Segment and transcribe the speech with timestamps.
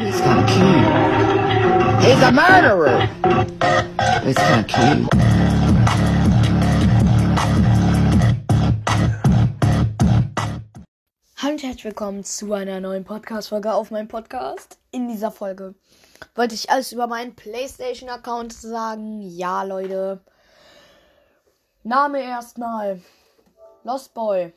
[0.00, 2.02] He's kind of cute.
[2.02, 3.00] He's a murderer.
[4.24, 5.06] He's kind of cute.
[11.36, 14.78] Hallo und herzlich willkommen zu einer neuen Podcast-Folge auf meinem Podcast.
[14.90, 15.74] In dieser Folge
[16.34, 19.20] wollte ich alles über meinen PlayStation-Account sagen.
[19.20, 20.24] Ja, Leute.
[21.82, 23.02] Name erstmal.
[23.84, 24.54] Lost Boy.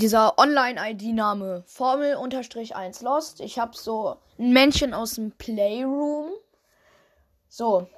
[0.00, 1.64] Dieser Online-ID-Name.
[1.66, 3.40] Formel-1 Lost.
[3.40, 6.30] Ich habe so ein Männchen aus dem Playroom.
[7.48, 7.88] So.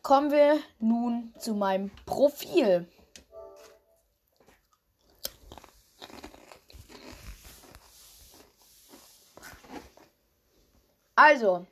[0.00, 2.88] Kommen wir nun zu meinem Profil.
[11.16, 11.66] Also,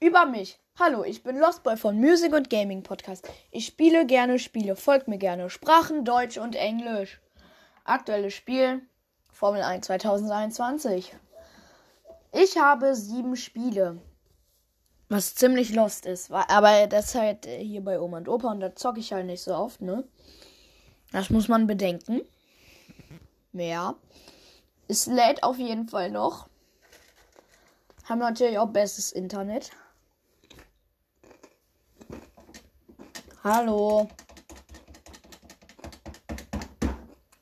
[0.00, 0.58] über mich.
[0.80, 3.28] Hallo, ich bin Lostboy von Music und Gaming Podcast.
[3.52, 5.48] Ich spiele gerne Spiele, folgt mir gerne.
[5.48, 7.20] Sprachen Deutsch und Englisch.
[7.84, 8.80] Aktuelles Spiel
[9.30, 11.14] Formel 1 2021.
[12.32, 14.00] Ich habe sieben Spiele.
[15.10, 16.30] Was ziemlich lost ist.
[16.30, 19.42] Aber das ist halt hier bei Oma und Opa und da zocke ich halt nicht
[19.42, 20.04] so oft, ne?
[21.12, 22.22] Das muss man bedenken.
[23.52, 23.94] Ja.
[24.88, 26.48] Es lädt auf jeden Fall noch.
[28.04, 29.70] Haben natürlich auch bestes Internet.
[33.42, 34.08] Hallo.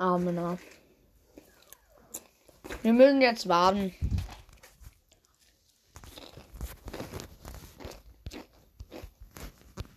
[0.03, 0.59] Amena.
[2.83, 3.95] Wir müssen jetzt warten.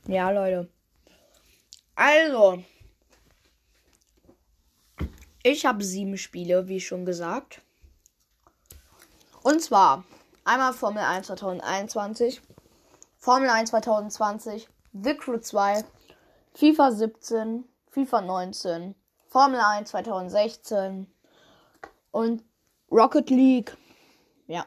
[0.07, 0.69] Ja, Leute.
[1.95, 2.63] Also.
[5.41, 7.61] Ich habe sieben Spiele, wie schon gesagt.
[9.43, 10.03] Und zwar
[10.47, 12.39] Einmal Formel 1 2021,
[13.17, 15.83] Formel 1 2020, The Crew 2,
[16.53, 18.95] FIFA 17, FIFA 19,
[19.35, 21.13] Formel 1 2016
[22.11, 22.41] und
[22.89, 23.75] Rocket League.
[24.47, 24.65] Ja.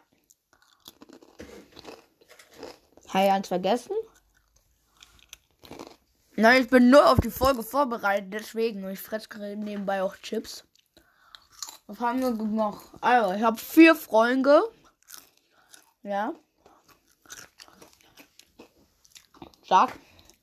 [3.09, 3.97] Habe ich eins vergessen?
[6.37, 8.87] Nein, ich bin nur auf die Folge vorbereitet, deswegen.
[8.91, 10.65] Ich fresse gerade nebenbei auch Chips.
[11.87, 12.93] Was haben wir noch?
[13.01, 14.61] Also, ich habe vier Freunde.
[16.03, 16.35] Ja.
[19.67, 19.99] Sag.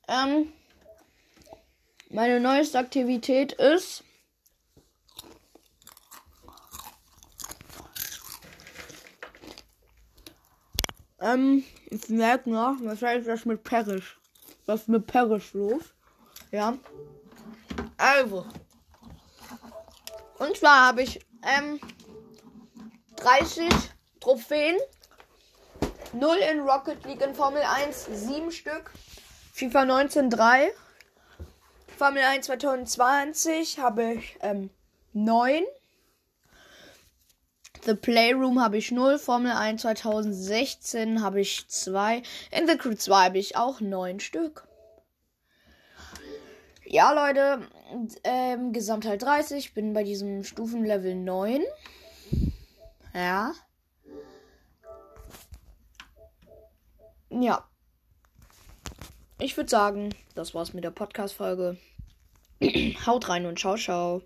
[0.08, 0.52] Ähm,
[2.10, 4.02] meine neueste Aktivität ist.
[11.26, 14.16] Ähm, ich merke noch, was heißt das mit Perisch?
[14.66, 15.82] Was mit Perisch los?
[16.52, 16.74] Ja.
[17.96, 18.46] Also.
[20.38, 21.80] Und zwar habe ich ähm,
[23.16, 23.68] 30
[24.20, 24.76] Trophäen
[26.12, 28.92] 0 in Rocket League in Formel 1, 7 Stück.
[29.52, 30.72] FIFA 19, 3.
[31.98, 34.70] Formel 1 2020 habe ich ähm,
[35.12, 35.64] 9.
[37.86, 39.16] The Playroom habe ich 0.
[39.18, 42.22] Formel 1 2016 habe ich 2.
[42.50, 44.66] In The Crew 2 habe ich auch 9 Stück.
[46.84, 47.68] Ja, Leute,
[48.24, 49.72] ähm, Gesamtheit 30.
[49.74, 51.62] Bin bei diesem Stufenlevel 9.
[53.14, 53.54] Ja.
[57.30, 57.68] ja.
[59.38, 61.76] Ich würde sagen, das war's mit der Podcast-Folge.
[63.06, 64.22] Haut rein und ciao, ciao.